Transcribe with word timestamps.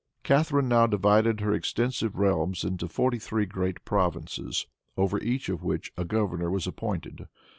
Catharine 0.23 0.67
now 0.67 0.87
divided 0.87 1.41
her 1.41 1.53
extensive 1.53 2.17
realms 2.17 2.63
into 2.63 2.87
forty 2.87 3.19
three 3.19 3.45
great 3.45 3.85
provinces, 3.85 4.65
over 4.97 5.19
each 5.19 5.47
of 5.47 5.61
which 5.61 5.91
a 5.95 6.05
governor 6.05 6.49
was 6.49 6.65
appointed. 6.65 7.27